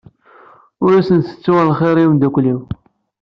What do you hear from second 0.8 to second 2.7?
Ur sen-tettuɣ lxir i imdukal-iw.